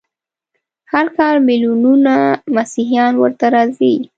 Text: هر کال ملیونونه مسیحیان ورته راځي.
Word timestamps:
هر 0.91 1.05
کال 1.17 1.35
ملیونونه 1.47 2.13
مسیحیان 2.55 3.13
ورته 3.17 3.45
راځي. 3.55 3.93